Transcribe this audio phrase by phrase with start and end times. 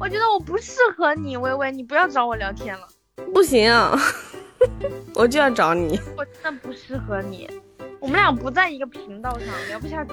[0.00, 2.86] 我觉得我不适合你，微微，你不要找我聊天了。
[3.34, 3.72] 不行，
[5.14, 5.98] 我就要找你。
[6.16, 7.50] 我真的不适合你，
[7.98, 10.12] 我们俩不在一个频道上，聊不下去。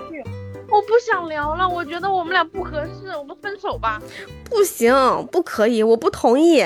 [0.69, 4.01] 我不想聊了，我觉得我们俩不合适，我们分手吧。
[4.43, 4.91] 不行，
[5.31, 6.65] 不可以，我不同意。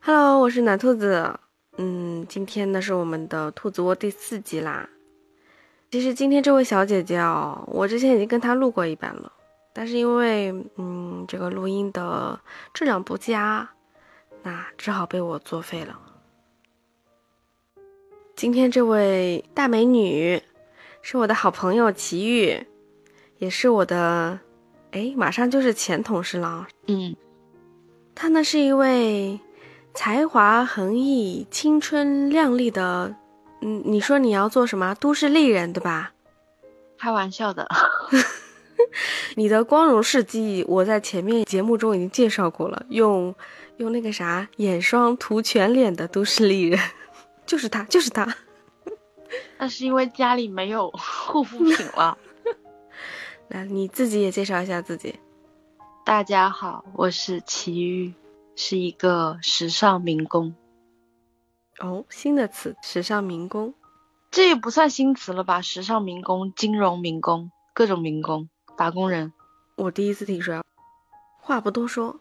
[0.00, 1.40] Hello，我是奶兔子。
[1.78, 4.90] 嗯，今天呢是我们的兔子窝第四集啦。
[5.94, 9.32] 其实今天这位小姐姐哦，我之前已经跟她录过一版了，
[9.72, 12.40] 但是因为嗯这个录音的
[12.72, 13.70] 质量不佳，
[14.42, 15.96] 那只好被我作废了。
[18.34, 20.42] 今天这位大美女
[21.00, 22.66] 是我的好朋友齐豫，
[23.38, 24.40] 也是我的，
[24.90, 26.66] 哎，马上就是前同事了。
[26.88, 27.14] 嗯，
[28.16, 29.38] 她呢是一位
[29.94, 33.14] 才华横溢、青春靓丽的，
[33.66, 34.94] 嗯，你说你要做什么？
[34.96, 36.12] 都市丽人对吧？
[36.98, 37.66] 开玩笑的。
[39.36, 43.34] 你的光荣事迹我在前面节目中已经介绍过了，用
[43.78, 46.78] 用那个啥眼霜涂全脸的都市丽人。
[47.46, 48.36] 就是他，就是他。
[49.56, 52.18] 那是因为家里没有护肤品了。
[53.48, 55.18] 来，你自己也介绍一下自己。
[56.04, 58.12] 大家好，我是齐豫，
[58.56, 60.54] 是一个时尚民工。
[61.80, 63.74] 哦，新的词，时尚民工。
[64.30, 65.60] 这也不算新词了吧？
[65.60, 69.32] 时尚民工、金融民工、各种民工、打工人。
[69.76, 70.62] 我第一次听说。
[71.40, 72.20] 话不多说，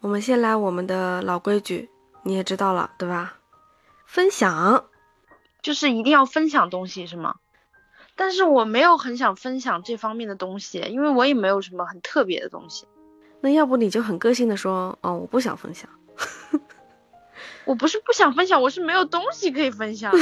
[0.00, 1.88] 我们先来我们的老规矩，
[2.24, 3.38] 你也知道了，对吧？
[4.06, 4.84] 分享，
[5.62, 7.36] 就是一定要分享东西是吗？
[8.16, 12.86] 但是我没有很想分享这方面的东西，因为我也没有什么很特别的东西。
[13.40, 15.88] 那要不你就很个性的说，哦，我不想分享。
[17.70, 20.12] 我不是不想分享，我是没有东西可以分享。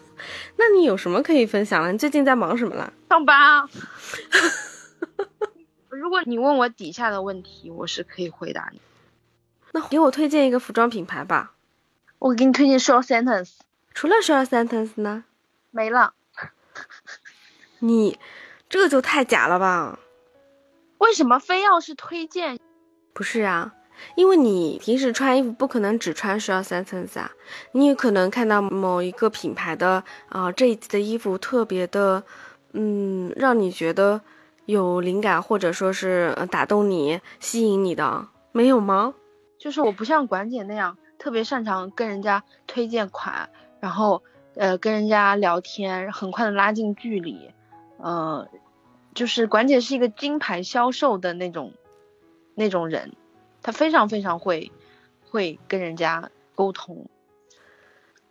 [0.56, 1.90] 那你有什么可以分享了？
[1.92, 2.92] 你最近在忙什么了？
[3.08, 3.66] 上班啊。
[5.88, 8.82] 如果你问我底下的问题，我是可以回答你。
[9.72, 11.54] 那给我推荐一个服装品牌吧。
[12.18, 13.52] 我给你推荐 short sentence，
[13.94, 15.24] 除了 short sentence 呢？
[15.70, 16.12] 没了。
[17.80, 18.18] 你
[18.68, 19.98] 这个就太假了吧？
[20.98, 22.58] 为什么非要是推荐？
[23.14, 23.72] 不是啊，
[24.14, 27.30] 因为你平时穿衣服不可能只穿 short sentence 啊，
[27.72, 32.22] 你也可能看到某一个品牌的啊这一季的衣服特别的，
[32.72, 34.20] 嗯，让你觉得
[34.66, 39.14] 有灵感或者说是打动你、吸引你的，没有吗？
[39.58, 40.96] 就是我不像管姐那样。
[41.22, 44.22] 特别擅长跟人家推荐款，然后
[44.54, 47.50] 呃跟人家聊天，很快的拉近距离，
[47.98, 48.48] 呃，
[49.12, 51.74] 就是管姐是一个金牌销售的那种
[52.54, 53.12] 那种人，
[53.62, 54.72] 她非常非常会
[55.30, 57.08] 会跟人家沟通。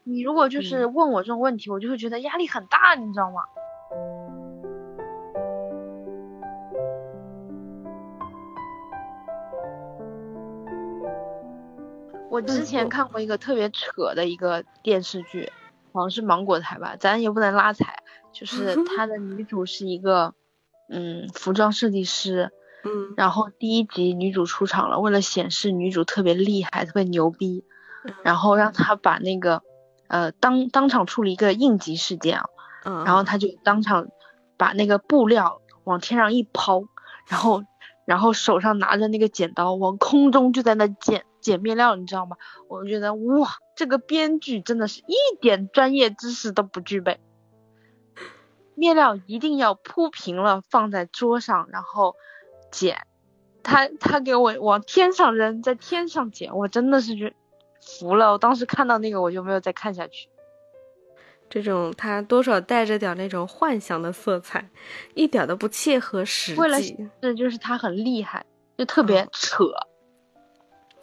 [0.04, 3.44] 你如果就是问我这种问题，我就会觉得压力很大，你知道吗？
[12.32, 15.52] 我之前看过一个特别扯的一个电视剧，
[15.92, 18.04] 好像是芒果台吧，咱也不能拉踩。
[18.32, 20.34] 就是 它的女主是一个，
[20.90, 22.52] 嗯，服装设计师，
[22.84, 27.64] 嗯，然后第一集女主出场了，为了显示女主特别厉害、特别牛逼，
[28.24, 29.62] 然后让她把那个，
[30.08, 32.46] 呃，当当场处理一个应急事件啊，
[32.86, 34.08] 嗯，然后她就当场
[34.58, 36.84] 把那个布料往天上一抛，
[37.28, 37.64] 然后，
[38.06, 41.26] 然后手上拿着那个剪刀往空中就在那剪。
[41.42, 42.36] 剪面料，你知道吗？
[42.68, 47.18] 我觉得哇，这个编剧真的是一点专业知识都不具备。
[48.76, 52.16] 面料一定要铺平了放在桌上，然后
[52.72, 52.98] 剪。
[53.62, 57.34] 他他给我往天上扔，在天上捡，我真的是觉
[57.82, 58.32] 服了。
[58.32, 60.28] 我当时看到那个，我就没有再看下去。
[61.50, 64.70] 这种他多少带着点那种幻想的色彩，
[65.14, 66.60] 一点都不切合实际。
[66.60, 66.78] 为了
[67.22, 68.46] 这就是他很厉害，
[68.78, 69.66] 就特别扯。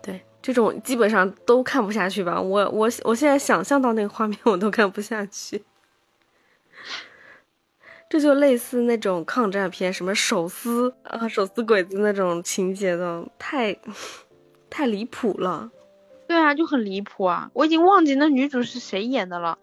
[0.02, 2.40] 对，这种基本上都看不下去吧。
[2.40, 5.64] 我我我现在想象到那个画面，我都看不下去。
[8.08, 13.76] 这就类似那种抗战片，什么手撕啊、手撕鬼子那种情节的，太
[14.70, 15.70] 太离谱了。
[16.28, 17.50] 对啊，就很离谱啊！
[17.52, 19.58] 我已经忘记那女主是谁演的了。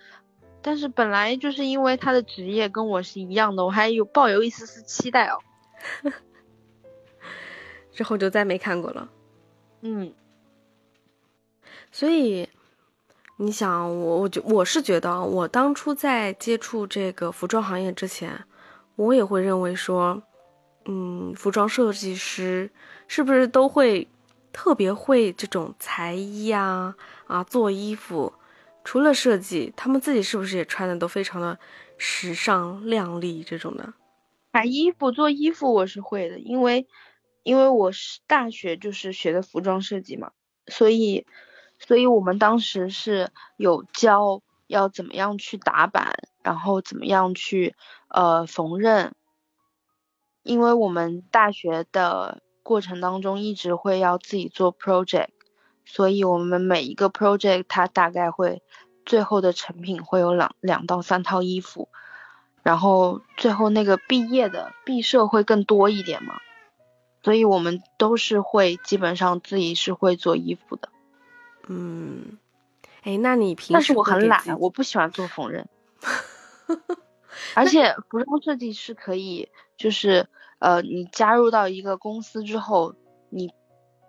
[0.62, 5.40] 但是本来就是因为她的职业跟我是一样的，我还有抱有一丝丝期待哦。
[7.92, 9.10] 之后就再没看过了。
[9.81, 10.13] 嗯。
[11.92, 12.48] 所以，
[13.45, 18.45] 你想，我我觉我是觉得，我当初在接触这个服装行业之前，
[18.95, 20.24] 我也会认为说，
[20.86, 22.72] 嗯，服装设计师
[23.06, 24.07] 是不是都会
[24.54, 26.95] 特别会这种裁衣啊
[27.28, 28.31] 啊做衣服？
[28.86, 31.60] 除了设计，他们自己是不是也穿的都非常的
[31.98, 33.94] 时尚靓丽这种的？
[34.51, 36.88] 买衣服做衣服我是会的，因为
[37.44, 40.31] 因为我是大学就是学的服装设计嘛，
[40.68, 41.25] 所以
[41.85, 47.75] 所以我们当时是有教要怎么样去打版，然后怎么样去
[48.07, 49.12] 呃缝纫，
[50.44, 55.27] 因为我们大学的过程当中一直会要自己做 project，
[55.85, 58.63] 所以我们每一个 project 它大概会
[59.06, 61.89] 最后的成品会有两两到三套衣服。
[62.63, 66.35] 然后最后那个毕业的毕设会更多一点嘛，
[67.21, 70.88] 所以我们都是会基本上自己是会做衣服的。
[71.68, 72.38] 嗯，
[73.04, 73.74] 哎，那你平时？
[73.74, 75.65] 但是我很懒，我不喜欢做缝纫。
[77.56, 80.27] 而且服装设计是可以，就是
[80.60, 82.95] 呃，你加入到一个公司之后，
[83.30, 83.54] 你。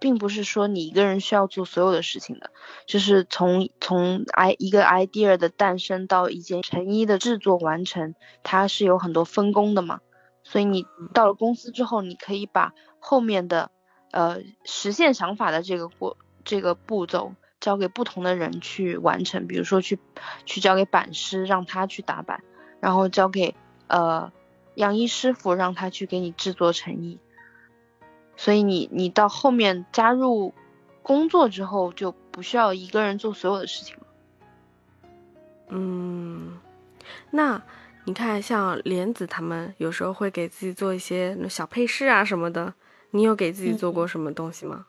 [0.00, 2.50] 并不是说你一个人需要做所有的事情的，
[2.86, 10.00] 就是从从 i 一个 idea 的诞生到一件成衣的制作完成，它是有很多分工的嘛。
[10.42, 10.84] 所以你
[11.14, 13.70] 到了公司之后，你可以把后面的
[14.10, 17.32] 呃实现想法的这个过这个步骤
[17.64, 19.98] 交给不同的人去完成，比如说去
[20.44, 22.44] 去交给版师让他去打版，
[22.78, 23.54] 然后交给
[23.86, 24.30] 呃
[24.74, 27.18] 样衣师傅让他去给你制作成衣。
[28.36, 30.52] 所以你你到后面加入
[31.02, 34.02] 工作之后，就不需要一个人做所有的事情了。
[35.68, 36.60] 嗯，
[37.30, 37.62] 那
[38.04, 42.74] 你看，像莲子他们有时候会给自己做一些小配饰啊什么的，
[43.12, 44.84] 你有给自己做过什么东西吗？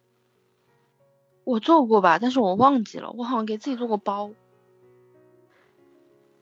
[1.45, 4.31] 我做过吧，但是我忘记了，我好像给自己做过包。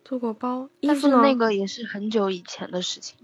[0.04, 3.18] 做过包，但是那个也是很久以前的事情。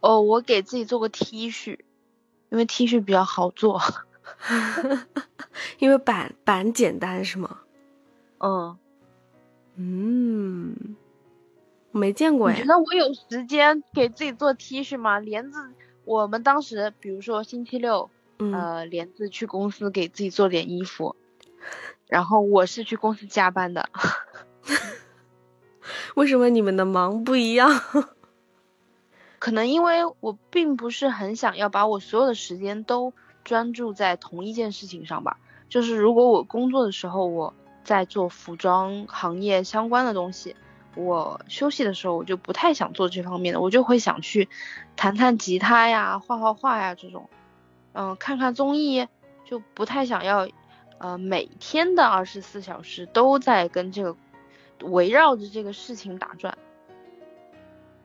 [0.00, 1.78] 哦，我给自己做过 T 恤。
[2.48, 3.80] 因为 T 恤比较好做，
[5.80, 7.58] 因为版版简单是吗？
[8.38, 8.78] 嗯
[9.74, 10.96] 嗯，
[11.90, 12.56] 没见过呀。
[12.56, 15.18] 你觉得我有时间给自己做 T 恤吗？
[15.18, 15.58] 帘子，
[16.04, 21.16] 我们当时比如说星期六，呃，莲子去公司给自己做点衣服，
[22.06, 23.88] 然后我是去公司加班的。
[26.16, 27.68] 为什么你们的忙不一样？
[29.38, 33.12] 可能因为我并不是很想要把我所有的时间都
[33.44, 35.38] 专注在同一件事情上吧。
[35.68, 37.54] 就是如果我工作的时候我
[37.84, 40.56] 在做服装行业相关的东西，
[40.96, 44.48] 我休息的时候我就不太想做这方面的，我就会想去
[44.96, 47.28] 弹弹吉他呀、画画画呀这种，
[47.98, 49.08] 嗯，看看综艺，
[49.46, 50.46] 就不太想要，
[50.98, 54.14] 呃，每天的二十四小时都在跟这个
[54.82, 56.58] 围绕着这个事情打转。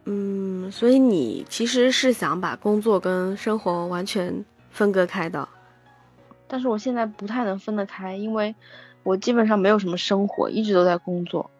[0.06, 5.48] 嗯，所以你其实是想把工作跟生活完全分割开的，
[6.48, 8.56] 但是我现在不太能分得开，因为
[9.04, 11.52] 我基本上没有什么生活，一直都在工作，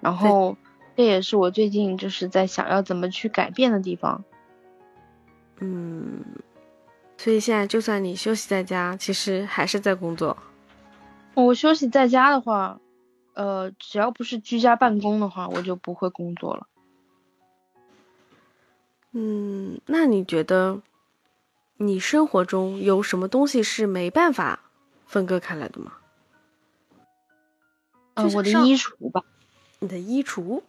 [0.00, 0.56] 然后
[0.96, 4.24] 这也是我最近就是在想要怎么去改变的地方。
[5.60, 6.24] 嗯，
[7.22, 10.36] 所以现在就算你休息在家，其实还是在工作。
[11.34, 12.80] 我休息在家的话，
[13.34, 16.66] 呃，只要不是居家办公的话，我就不会工作了。
[19.12, 20.80] 嗯，那你觉得，
[21.76, 24.58] 你生活中有什么东西是没办法
[25.06, 25.92] 分割开来的吗？
[28.14, 29.22] 呃，我的衣橱吧。
[29.78, 30.62] 你的衣橱？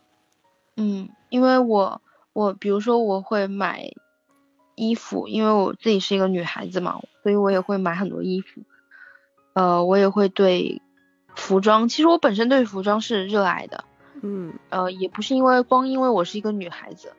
[0.76, 2.00] 嗯，因为我
[2.34, 3.90] 我比如说我会买
[4.76, 8.62] 衣服，因为我自己是一个女孩子嘛，所以我也会买很多衣服。
[9.54, 10.82] 呃，我也会对
[11.36, 13.84] 服装，其实我本身对服装是热爱的。
[14.22, 17.14] 嗯，呃，也不是因为光因为我是一个女孩子。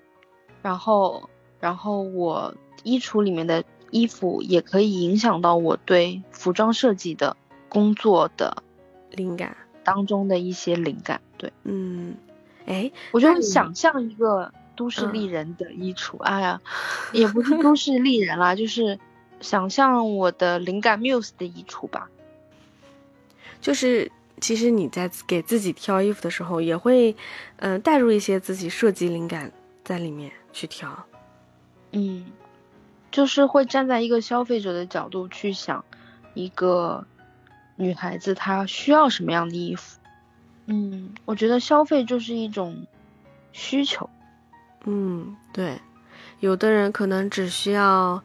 [0.63, 1.29] 然后，
[1.61, 7.37] 然后我衣橱里面的衣服也可以影响到我对服装设计的
[7.69, 8.63] 工作的
[9.11, 11.21] 灵感当中的一些灵感。
[11.37, 12.17] 对，嗯，
[12.67, 16.61] 哎，我觉得想象一个都市丽人的衣橱，哎呀，
[17.13, 18.99] 也不是都市丽人啦，就是
[19.41, 22.09] 想象我的灵感 muse 的衣橱吧。
[23.61, 27.17] 就是其实你在给自己挑衣服的时候，也会
[27.57, 29.53] 嗯带入一些自己设计灵感
[29.83, 30.33] 在里面。
[30.57, 31.05] 去挑，
[31.91, 32.27] 嗯，
[33.11, 35.85] 就是会站在一个消费者的角度去想，
[36.33, 37.05] 一个
[37.75, 39.99] 女孩子她需要什么样的衣服，
[40.67, 42.87] 嗯，我觉得消费就是一种
[43.51, 44.09] 需求，
[44.85, 45.81] 嗯，对，
[46.41, 48.23] 有的人可能只需要，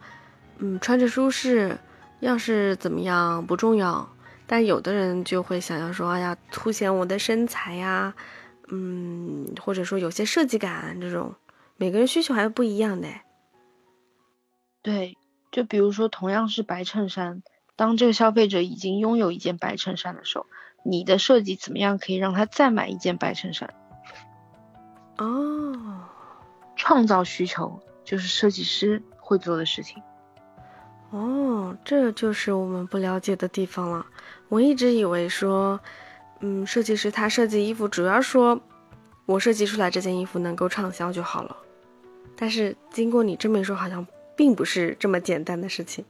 [0.58, 1.78] 嗯，穿着舒适，
[2.22, 4.08] 样式怎么样不重要，
[4.46, 8.14] 但有的人就会想要说，哎呀，凸显我的身材呀，
[8.68, 11.36] 嗯，或者说有些设计感这种。
[11.82, 13.08] 每个人需求还是不一样的，
[14.82, 15.18] 对，
[15.50, 17.42] 就比如说同样是白衬衫，
[17.78, 20.46] 当这个消费者已经拥有一件白衬衫的时候，
[20.84, 23.74] 你的设计怎么样可以让他再买一件白衬衫？
[25.20, 26.04] 哦，
[26.80, 30.02] 创造需求就是设计师会做的事情。
[31.12, 34.06] 哦，这就是我们不了解的地方了。
[34.48, 35.80] 我一直以为说，
[36.40, 38.60] 嗯，设计师他设计衣服，主要说
[39.26, 41.56] 我设计出来这件衣服能够畅销就好了。
[42.38, 44.08] 但是经过你这么一说，好像
[44.38, 46.06] 并不是这么简单的事情。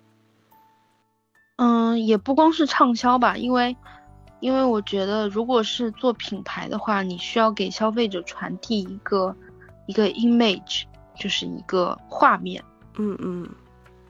[1.56, 3.76] 嗯，也不光是畅销吧，因为，
[4.40, 9.36] 因为我觉得，如果是做品牌的话，你需要给消费者传递一个
[9.90, 10.84] 一个 image，
[11.16, 12.64] 就是一个画面。
[13.00, 13.50] 嗯嗯。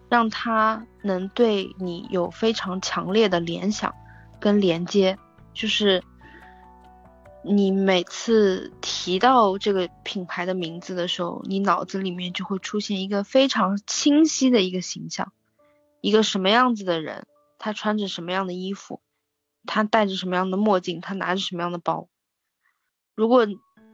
[0.10, 3.94] 让他能对你有非常强烈的联想
[4.40, 5.20] 跟连接，
[5.54, 6.04] 就是
[7.44, 15.32] 你每次提到这个品牌的名字的时候，你脑子里面就会出现一个非常清晰的一个形象，
[16.02, 17.28] 一个什么样子的人，
[17.60, 19.02] 他穿着什么样的衣服，
[19.68, 22.08] 他戴着什么样的墨镜，他拿着什么样的包。
[23.14, 23.46] 如果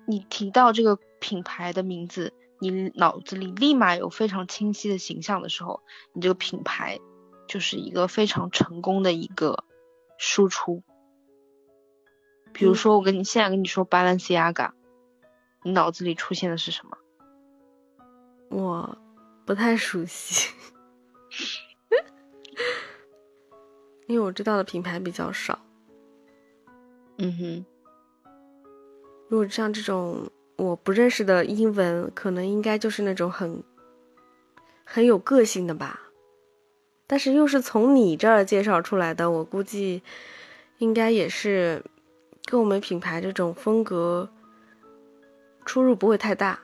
[0.08, 5.82] 你提到这个品牌的名字，你脑子里立马有非常清晰的形象的时候，
[6.14, 7.00] 你这个品牌
[7.48, 9.66] 就是一个非常成功的一个
[10.18, 10.84] 输出。
[12.54, 14.72] 比如说，我跟你现在跟你说 Balenciaga，
[15.64, 16.98] 你脑子里出现的是什么？
[18.50, 18.98] 我
[19.46, 20.54] 不太熟悉，
[24.08, 25.60] 因为我知道的品牌比较少。
[27.18, 27.66] 嗯哼，
[29.28, 30.30] 如果像这种。
[30.58, 33.62] 我不认识的英文，可能应该就是那种很
[34.86, 36.00] 很有个性的吧，
[37.06, 40.02] 但是又是从你这儿介绍出来的，我估计
[40.78, 41.84] 应该也是
[42.46, 44.30] 跟我们品牌这种风格
[45.66, 46.62] 出入不会太大。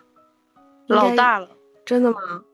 [0.88, 1.50] 老大了，
[1.84, 2.46] 真的吗？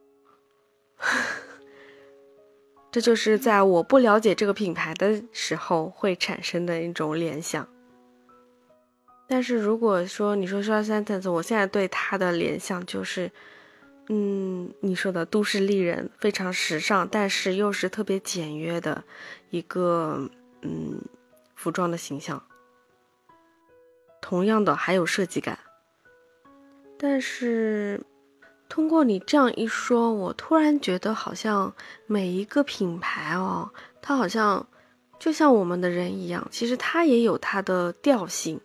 [2.90, 7.68] 这就是在我不了解这个品牌的时候会产生的一种联想。
[9.30, 13.30] 但是如果说你说说 sentence，我现在对他的联想就是，
[14.08, 19.04] 嗯，你说的都市丽人非常时尚，但是又是特别简约的
[19.50, 20.30] 一个
[20.62, 20.98] 嗯
[21.54, 22.42] 服装的形象。
[24.22, 25.58] 同样的还有设计感，
[26.98, 28.00] 但是
[28.66, 31.74] 通过你这样一说，我突然觉得好像
[32.06, 33.70] 每一个品牌哦，
[34.00, 34.66] 它好像
[35.18, 38.58] 就像我们的人一样，其实它也有它的调性。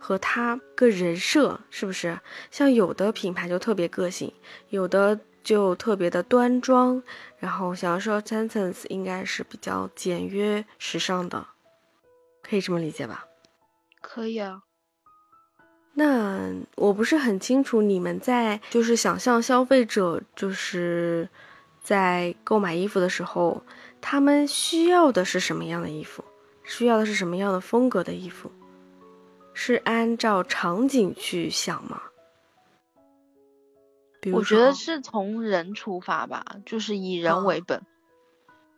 [0.00, 2.18] 和他个人设是不是
[2.50, 4.32] 像有的品牌就特别个性，
[4.70, 7.02] 有的就特别的端庄，
[7.38, 11.46] 然后想要说 Sentence 应该是比较简约时尚的，
[12.42, 13.26] 可以这么理解吧？
[14.00, 14.62] 可以啊。
[15.92, 21.28] 那我不是很清楚你们在就是想象消费者就是
[21.82, 23.62] 在购买衣服的时候，
[24.00, 26.24] 他们需要的是什么样的衣服，
[26.64, 28.50] 需要的是什么样的风格的衣服？
[29.52, 32.02] 是按照场景去想吗？
[34.32, 37.86] 我觉得是从人出发吧，就是以人为本，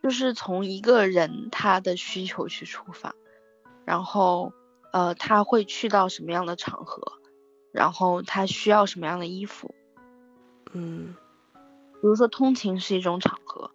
[0.00, 3.14] 就是从一个人他的需求去出发，
[3.84, 4.52] 然后
[4.92, 7.14] 呃他会去到什么样的场合，
[7.72, 9.74] 然后他需要什么样的衣服，
[10.72, 11.16] 嗯，
[11.54, 13.72] 比如说通勤是一种场合，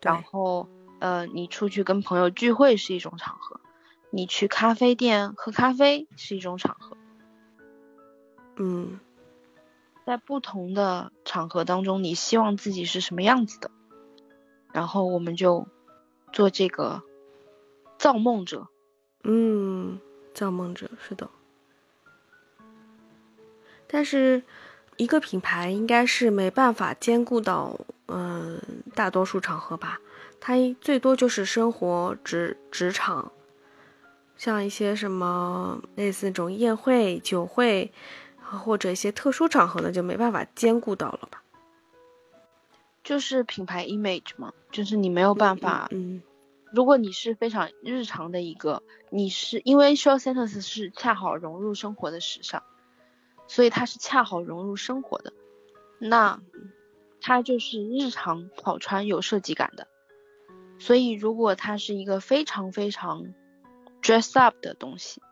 [0.00, 0.68] 然后
[1.00, 3.60] 呃你出去跟朋友聚会是一种场合。
[4.12, 6.96] 你去咖啡店喝咖啡是一种场合，
[8.56, 8.98] 嗯，
[10.04, 13.70] 在不同的场合当中，你希望自己是什么样子的，
[14.72, 15.68] 然后我们就
[16.32, 17.02] 做这个
[17.98, 18.66] 造梦者，
[19.22, 20.00] 嗯，
[20.34, 21.30] 造梦者是的，
[23.86, 24.42] 但是
[24.96, 28.60] 一个品牌应该是没办法兼顾到，嗯，
[28.96, 30.00] 大多数场合吧，
[30.40, 33.30] 它最多就是生活、职职场。
[34.40, 37.92] 像一些什么类似那种宴会、酒会，
[38.38, 41.42] 或者一些特殊场合的，就没办法兼顾到了吧？
[43.04, 45.88] 就是品牌 image 嘛，就是你没有办法。
[45.90, 46.22] 嗯，
[46.72, 52.62] 如果你是非常日常的一个，你是因为 show sentence 是恰好融入生活的时尚，
[53.46, 55.34] 所以它是恰好融入生活的，
[55.98, 56.40] 那
[57.20, 59.86] 它就是日常好穿有设计感的。
[60.78, 63.34] 所以如果它是一个非常非常
[64.02, 65.22] dress up 的东西，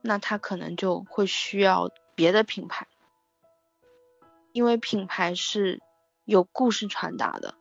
[0.00, 2.86] 那它可能就会需要别的品牌，
[4.52, 5.80] 因为品牌是
[6.24, 7.54] 有故事传达的。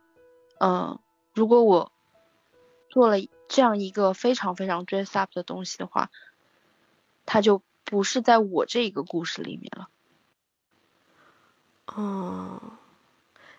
[0.60, 1.00] 嗯，
[1.34, 1.92] 如果我
[2.90, 3.18] 做了
[3.48, 6.10] 这样一个非常非常 dress up 的东西的话，
[7.26, 9.90] 它就不是在我这一个故事里面了。
[11.88, 12.62] 哦，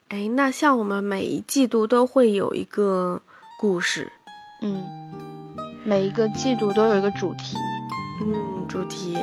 [0.08, 3.22] 哎，那像我们每一季度都会有一个
[3.58, 4.10] 故事，
[4.60, 5.05] 嗯。
[5.88, 7.56] 每一个季度都有一个主题，
[8.20, 9.16] 嗯，主题。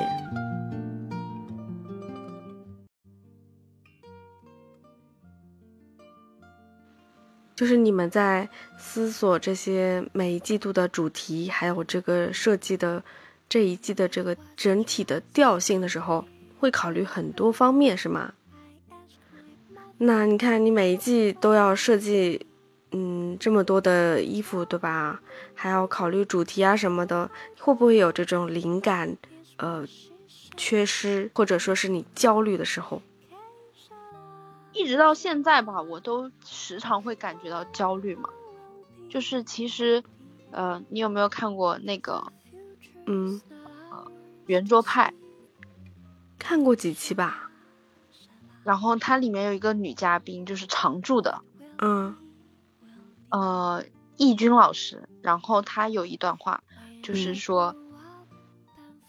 [7.54, 13.04] 就是你们在思索这些每一季度的主题，还有这个设计的
[13.50, 16.24] 这一季的这个整体的调性的时候，
[16.58, 18.32] 会考虑很多方面，是吗？
[19.98, 22.48] 那你看，你每一季都要设计，
[22.94, 25.20] 嗯，这么多的衣服，对吧？
[25.56, 29.18] 还要考虑主题啊什么的，会不会有这种灵感，
[29.58, 29.86] 呃，
[30.56, 33.02] 缺失，或者说是你焦虑的时候？
[34.74, 38.30] 一直到现在吧，我都时常会感觉到焦虑嘛。
[39.10, 40.04] 就是其实，
[40.52, 42.24] 呃，你有没有看过那个，
[43.06, 43.40] 嗯，
[43.92, 44.12] 呃，
[44.48, 45.14] 圆桌派？
[46.40, 47.50] 看过几期吧。
[48.64, 51.42] 然后它里面有一个女嘉宾，就是常驻的，
[51.80, 52.16] 嗯，
[53.34, 53.84] 呃，
[54.18, 55.10] 易军老师。
[55.22, 56.64] 然后他有一段话，
[57.02, 57.76] 就是说，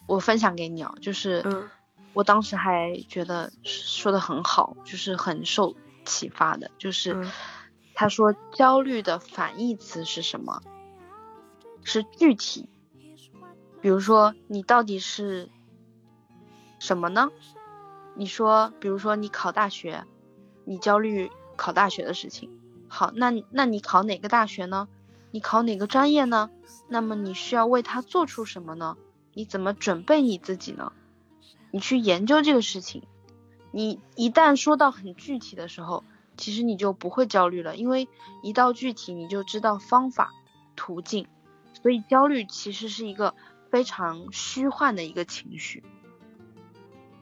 [0.08, 1.68] 我分享给你啊，就是。
[2.14, 6.70] 我当时还觉得说的很好，就是很受启发的。
[6.78, 7.26] 就是
[7.92, 10.62] 他说焦虑的反义词是什么？
[11.82, 12.68] 是具体。
[13.82, 15.50] 比如说你到底是
[16.78, 17.30] 什么呢？
[18.14, 20.04] 你说，比如说你考大学，
[20.64, 22.48] 你焦虑考大学的事情。
[22.94, 24.86] 好，那那你考哪个大学呢？
[25.32, 26.48] 你考哪个专业呢？
[26.88, 28.96] 那么你需要为他做出什么呢？
[29.32, 30.92] 你怎么准备你自己呢？
[31.72, 33.02] 你去研究这个事情，
[33.72, 36.04] 你一旦说到很具体的时候，
[36.36, 38.08] 其实你就不会焦虑了，因为
[38.44, 40.30] 一到具体你就知道方法
[40.76, 41.26] 途径，
[41.82, 43.34] 所以焦虑其实是一个
[43.70, 45.82] 非常虚幻的一个情绪。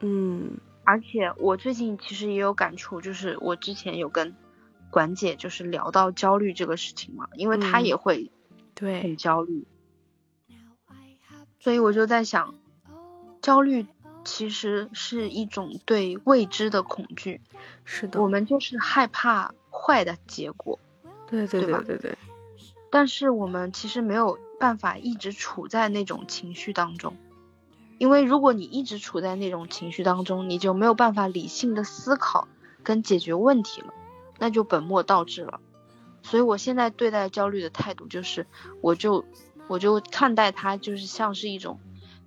[0.00, 4.37] 嗯，而且我最近其实也有感触，就是我之前有跟
[4.93, 8.31] 管姐就是聊到焦虑这个事情嘛，因为她也会
[8.77, 9.67] 对很焦虑，
[11.59, 12.55] 所以我就在想
[13.41, 13.87] 焦虑。
[14.25, 17.41] 其实是一种对未知的恐惧，
[17.85, 20.79] 是的，我们就是害怕坏的结果，
[21.27, 22.17] 对对对对对。
[22.89, 27.17] 但是我们其实没有办法一直处在那种情绪当中，
[27.99, 32.47] 因为如果你一直处在那种情绪当中，你就没有办法理性的思考
[32.85, 33.93] 跟解决问题了，
[34.43, 35.61] 那就本末倒置了。
[36.25, 38.49] 所以我现在对待焦虑的态度就是，
[38.81, 39.25] 我就
[39.69, 41.78] 我就看待它就是像是一种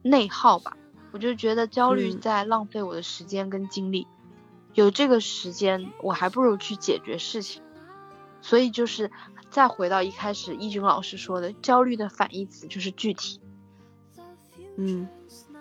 [0.01, 0.77] 内耗吧。
[1.11, 4.07] 我就觉得焦虑在浪费我的时间跟精力，
[4.73, 7.61] 有这个时间我还不如去解决事情。
[8.41, 9.11] 所以就是
[9.49, 13.41] 再回到一开始易军老师说的，焦虑的反义词就是具体。
[14.77, 15.09] 嗯，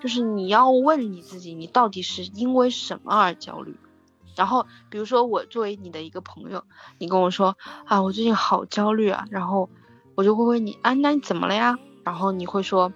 [0.01, 3.77] 就是你要问你自己，你到底是因为什么而焦虑？
[4.37, 6.65] 然后比如说我作为你的一个朋友，
[6.99, 9.69] 你跟我说啊，我最近好焦虑啊，然后
[10.15, 11.79] 我就会问你啊，那你怎么了呀？
[12.05, 12.93] 然后你会说。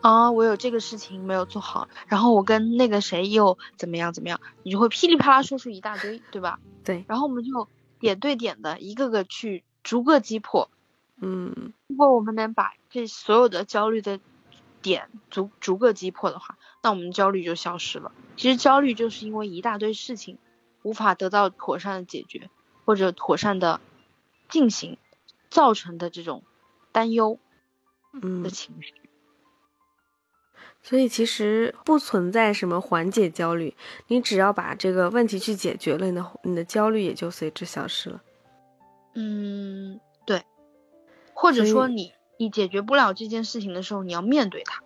[0.00, 6.58] 啊，我有这个事情没有做好，然后我跟那个谁又怎么样怎么样，你就会噼里啪啦说出一大堆，对吧？
[6.82, 7.68] 对，然后我们就
[8.00, 10.68] 点对点的一个个去逐个击破，
[11.20, 14.18] 嗯，如果我们能把这所有的焦虑的
[14.82, 18.12] 点逐逐个击破的话，那我们焦虑就消失了。
[18.36, 20.38] 其实焦虑就是因为一大堆事情
[20.82, 22.50] 无法得到妥善的解决
[22.84, 23.80] 或者妥善的
[24.48, 24.98] 进行
[25.48, 26.42] 造成的这种
[26.90, 27.38] 担忧，
[28.12, 28.92] 嗯的情绪。
[30.82, 33.76] 所以其实不存在什么缓解焦虑，
[34.08, 38.20] 你只要把这个问题去解决了，你的你的焦虑也就随之消失了。
[39.14, 40.42] 嗯，对。
[41.34, 44.81] 或者说你你解决不了这件事情的时候，你要面对它。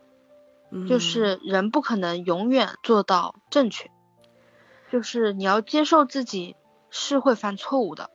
[0.89, 3.91] 就是人不可能永远做到正确，
[4.93, 6.57] 就是你要接受自己
[6.91, 8.11] 是会犯错误的，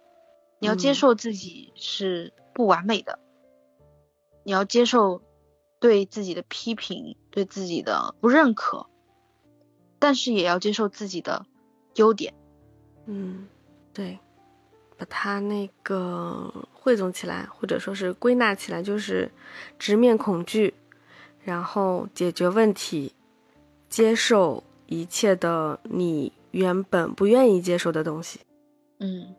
[0.59, 3.19] 你要接受自己是不完美的，
[4.43, 5.21] 你要接受。
[5.81, 8.85] 对自己的批评，对自己的不认可，
[9.97, 11.47] 但是也要接受自己的
[11.95, 12.35] 优点。
[13.07, 13.47] 嗯，
[13.91, 14.19] 对，
[14.95, 19.31] 把它那个汇总起来，或者说是归纳起来，就是
[19.79, 20.75] 直面恐惧，
[21.43, 23.13] 然后解决问题，
[23.89, 28.39] 接受一切的你原本不愿意接受的东西。
[28.99, 29.33] 嗯，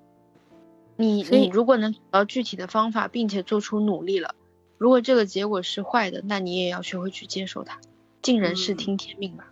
[0.97, 4.35] 你你如果能找到具体的方法，并且做出努力了。
[4.79, 7.79] 如果这个结果是坏的，那你也要学会去接受它。
[8.21, 9.47] 尽人事，听天命吧。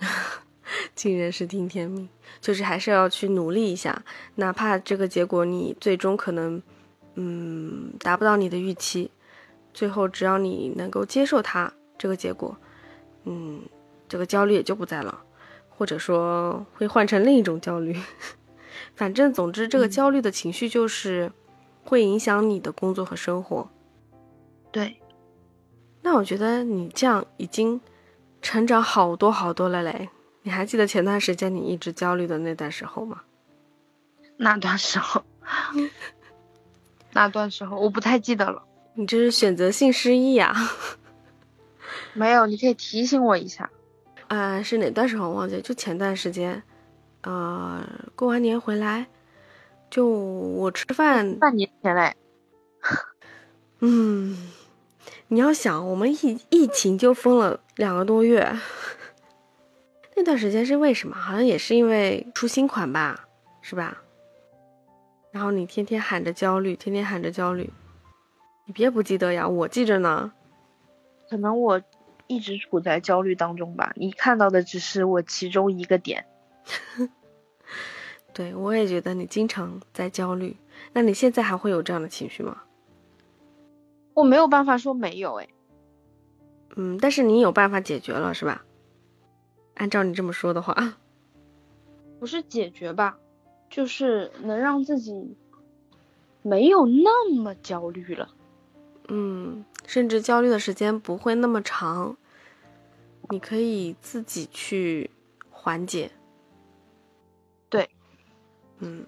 [0.96, 2.08] 尽人事，听天命，
[2.40, 4.04] 就是还是要去努力一下，
[4.36, 6.60] 哪怕这个结果你最终可能，
[7.14, 9.10] 嗯，达不到你的预期，
[9.72, 11.72] 最后只要你能够接受它
[12.04, 12.54] 这个结果，
[13.24, 13.62] 嗯，
[14.06, 15.24] 这个焦虑也就不在了，
[15.70, 17.98] 或者说会换成另一种焦虑。
[18.94, 21.32] 反正总之，这个焦虑的情绪就是
[21.82, 23.70] 会影响你的工作和生活。
[24.70, 25.00] 对，
[26.02, 27.80] 那我觉得你这样已经
[28.42, 30.10] 成长好多好多了嘞。
[30.42, 33.22] 你还记得前段时间你一直焦虑的那段时候吗？
[34.36, 35.24] 那段时候，
[37.14, 38.62] 那段时候我不太记得了。
[38.92, 40.54] 你这是选择性失忆啊？
[42.14, 43.70] 没有，你可以提醒我一下。
[44.28, 45.60] 啊，是哪段时候忘记？
[45.60, 46.62] 就前段时间，
[47.22, 49.06] 呃，过完年回来，
[49.90, 52.16] 就我吃饭半年前嘞。
[53.80, 54.50] 嗯，
[55.28, 58.56] 你要想，我们疫疫情就封了两个多月，
[60.16, 61.14] 那段时间是为什么？
[61.14, 63.28] 好像也是因为出新款吧，
[63.60, 63.98] 是吧？
[65.32, 67.70] 然后你天天喊着焦虑，天天喊着焦虑，
[68.64, 70.32] 你别不记得呀，我记着呢。
[71.28, 71.80] 可能我
[72.26, 76.26] 一直处在焦虑当中吧，你看到的只是我其中一个点。
[78.32, 80.56] 对，我也觉得你经常在焦虑。
[80.92, 82.62] 那你现在还会有这样的情绪吗？
[84.14, 85.48] 我没有办法说没有，哎。
[86.76, 88.64] 嗯，但是你有办法解决了，是吧？
[89.74, 90.74] 按照你这么说的话，
[92.18, 93.18] 不是解决吧，
[93.70, 95.36] 就是能让自己
[96.42, 98.30] 没有那么焦虑了。
[99.08, 102.16] 嗯，甚至焦虑的时间不会那么长，
[103.30, 105.10] 你可以自己去
[105.50, 106.10] 缓解。
[107.68, 107.88] 对，
[108.78, 109.04] 嗯。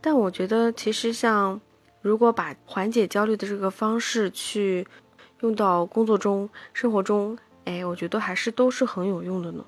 [0.00, 1.60] 但我觉得，其实像
[2.02, 4.86] 如果把缓解焦虑的这个方式去
[5.40, 9.64] 用到工作中、生活中，哎，我觉得还是都是很有用的呢。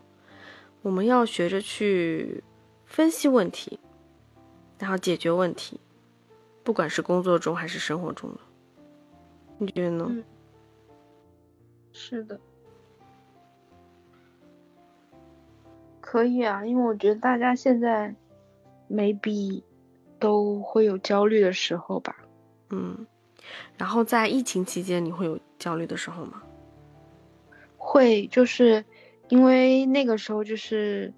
[0.83, 2.45] 我们要学着去
[2.85, 3.81] 分析问题，
[4.79, 5.81] 然后解决问题，
[6.67, 8.41] 不管是工作中还是生活中的，
[9.59, 10.07] 你觉得呢？
[10.11, 10.25] 嗯，
[11.93, 12.41] 是的，
[16.01, 18.13] 可以啊，因为我觉得大家现在
[18.89, 19.63] 没必。
[20.19, 22.17] 都会有焦虑的时候吧，
[22.71, 23.07] 嗯，
[23.77, 26.43] 然后在疫情期间，你会有焦虑的时候吗？
[27.77, 28.83] 会，就是
[29.29, 31.13] 因为那个时候就是，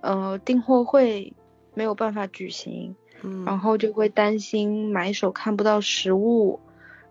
[0.00, 1.32] 呃，订货会
[1.74, 6.60] 没有办法举行，嗯，然后就会担心买手看不到实物，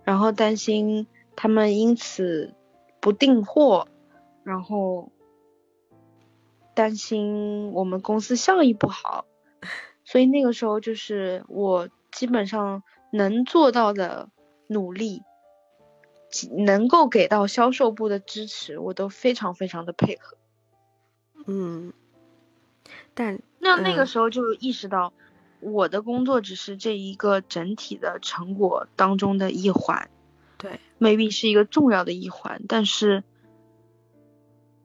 [0.03, 2.53] 然后担心他们因此
[2.99, 3.87] 不订货，
[4.43, 5.11] 然后
[6.73, 9.25] 担心我们公司效益不好。
[10.03, 14.29] 所以那个时候就是我基本上能做到的
[14.67, 15.23] 努力，
[16.65, 20.37] 能够给到销售部的支持，我都非常非常的配合。
[21.45, 21.93] 嗯，
[23.13, 25.13] 但那那个时候就意识到，
[25.61, 30.09] 我的工作只是这一个整体的成果当中的一环，
[30.57, 33.23] 对，maybe 是一个重要的一环，但是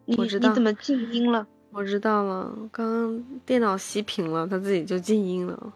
[0.05, 1.47] 你你怎么静音了？
[1.73, 5.73] 我知道了，刚刚电脑熄屏了，它自己就静音了。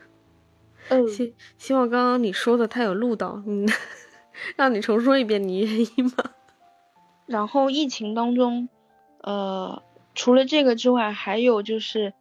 [0.88, 3.66] 嗯，希希望刚刚你说的它有录到，嗯，
[4.56, 6.32] 让你重说一遍，你愿意吗？
[7.26, 8.68] 然后疫情当中，
[9.22, 9.82] 呃，
[10.14, 12.12] 除了这个之外，还有就是，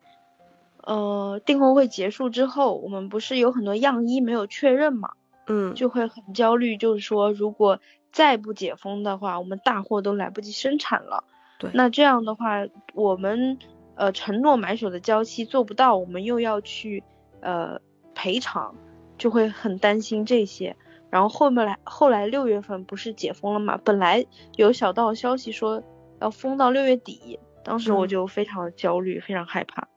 [0.84, 5.12] 呃，订货会结束之后，我们不是有很多样衣没有确认嘛？
[5.48, 7.80] 嗯，就会很焦虑，就是说如果
[8.12, 11.24] 再不解封的话，我们大货都来不及生产了。
[11.60, 13.58] 对那这样的话，我们
[13.96, 17.04] 呃承诺买手的交期做不到，我们又要去
[17.42, 17.80] 呃
[18.16, 18.76] 赔偿，
[19.18, 20.76] 就会很担心这些。
[21.10, 23.78] 然后后面来后来六月份不是解封了嘛？
[23.84, 25.84] 本来有小道消息说
[26.22, 29.88] 要封到六月底，当时我就非常的焦虑，非常害怕。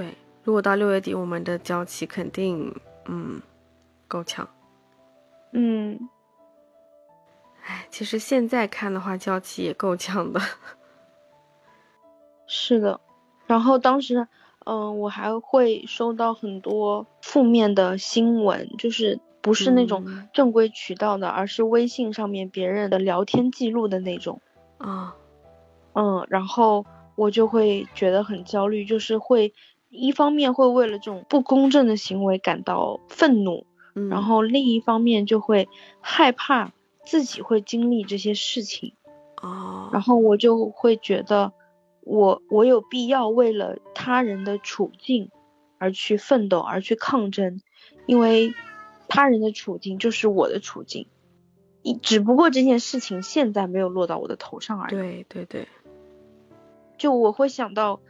[0.00, 3.42] 对，如果到六月底，我们的交期肯定嗯
[4.08, 4.48] 够呛。
[5.52, 6.08] 嗯。
[7.66, 10.40] 哎，其实现在看的话，交期也够呛的。
[12.48, 12.98] 是的，
[13.46, 14.26] 然后当时，
[14.64, 24.40] 嗯，我还会收到很多负面的新闻，就是不是那种正规渠道的，而是微信上面别人的聊天记录的那种。
[24.78, 25.14] 啊，
[25.92, 29.52] 嗯，然后我就会觉得很焦虑，就是会
[29.90, 35.68] 一方面会为了这种不公正的行为感到愤怒，嗯然后另一方面就会
[36.00, 36.72] 害怕。
[37.02, 38.92] 自己会经历这些事情，
[39.40, 41.52] 哦，然后我就会觉得，
[42.02, 45.30] 我我有必要为了他人的处境
[45.78, 47.62] 而去奋斗，而去抗争，
[48.06, 48.52] 因为
[49.08, 51.08] 他人的处境就是我的处境，
[51.82, 54.92] 一只不过这件事情现在没有落到我的头上而已。
[54.92, 55.68] 对对对，
[56.98, 58.00] 就我会想到，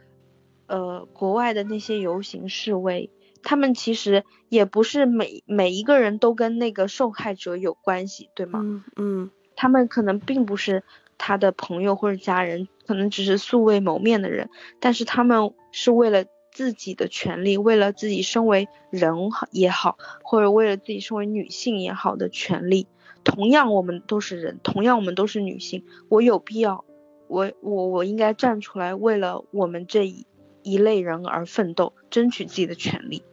[0.71, 3.11] 呃，国外的那些游行示威。
[3.43, 8.61] 他们其实也不是每每一个人都跟那个受害者有关系，对吗？
[8.63, 10.83] 嗯嗯，他们可能并不是
[11.17, 19.13] 他的朋友或者家人，可能只是素未谋面的人，但是他们是为了自己的权利，为了自己身为人
[19.51, 22.87] 也好，或者为了自己身为女性也好的权利。
[23.23, 26.85] 同样，我们都是人，同样我们都是女性，我有必要，
[27.27, 30.25] 我我我应该站出来，为了我们这一
[30.63, 33.23] 一类人而奋斗，争取自己的权利。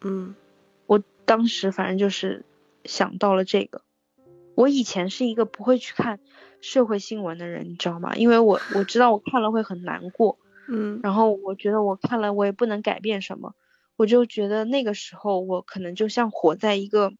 [0.00, 0.34] 嗯，
[0.86, 2.44] 我当时反正就是
[2.84, 3.82] 想到了这个。
[4.54, 6.20] 我以前是一个不会去看
[6.60, 8.14] 社会新闻的人，你知道吗？
[8.16, 13.54] 因为我我知道我看了会很难过， 嗯，然后我觉得我看了我也不能改变什么，
[13.96, 17.12] 我就觉得那个时候我可能就像活在一个，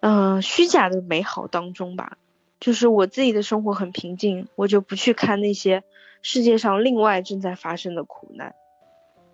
[0.00, 2.18] 嗯，虚假的美好当中吧。
[2.60, 5.84] 就是我自己的生活很平静，我就不去看那些
[6.22, 8.54] 世界上另外正在发生的苦难。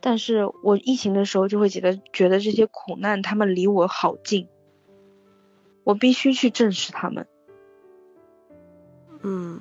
[0.01, 4.49] 但是我疫情的时候就会觉得，觉得这些苦难他们离我好近。
[5.83, 7.27] 我必须去正视他们。
[9.23, 9.61] 嗯，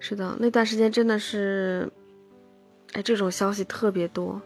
[0.00, 1.92] 是的，那段时间真的是，
[2.92, 4.42] 哎，这种消息特别多。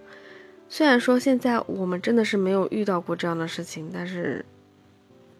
[0.68, 4.44] 虽然说现在我们真的是没有遇到过这样的事情，但是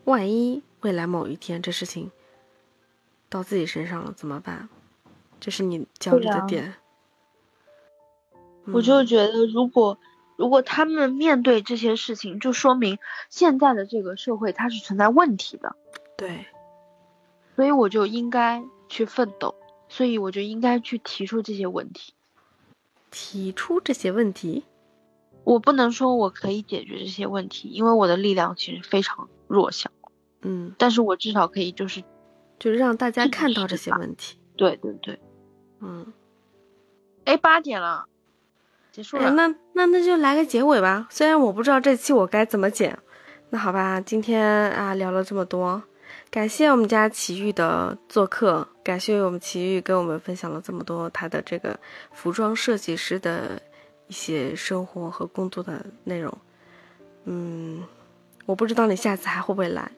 [0.04, 2.10] 万一未来某一天这事情
[3.28, 4.68] 到自己身上了怎么办？
[5.40, 6.74] 这是你焦虑的点。
[8.66, 9.98] 我就觉得，如果。
[10.36, 12.98] 如果他们面对这些事情，就说明
[13.28, 15.76] 现在的这个社会它是存在问题的。
[16.16, 16.46] 对，
[17.56, 19.54] 所以我就应该去奋斗，
[19.90, 22.14] 所以我就应该去提出这些问题。
[23.10, 24.64] 提出这些问题，
[25.44, 29.90] 我不能说我可以解决这些问题，因为我的力量其实非常弱小。
[30.40, 32.02] 嗯，但是我至少可以就是，
[32.58, 34.38] 就是让大家看到这些问题。
[34.56, 35.20] 对对对，
[35.80, 36.12] 嗯。
[37.24, 38.06] 哎，八点了。
[38.92, 41.06] 结束了，那那那就来个结尾吧。
[41.10, 42.98] 虽然我不知道这期我该怎么剪，
[43.50, 45.80] 那好吧，今天啊聊了这么多，
[46.28, 51.78] 感谢我们家奇遇的做客，感谢我们奇遇跟我们分享了这么多他的这个
[52.12, 53.62] 服装设计师的
[54.08, 56.36] 一些生活和工作的内容。
[57.26, 57.84] 嗯，
[58.46, 59.88] 我不知道你下次还会不会来。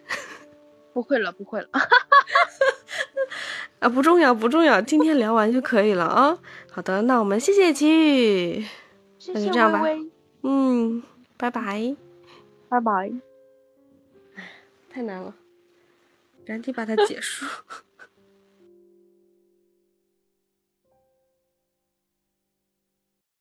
[0.92, 1.68] 不会了，不会了。
[3.81, 6.38] 啊，不重要，不重要，今天聊完就可以了啊。
[6.70, 8.66] 好的，那我们谢谢奇遇。
[9.28, 9.83] 那就这样吧，
[10.42, 11.02] 嗯，
[11.37, 11.96] 拜拜，
[12.68, 13.12] 拜拜。
[14.90, 15.35] 太难了，
[16.44, 17.46] 赶紧把它结束。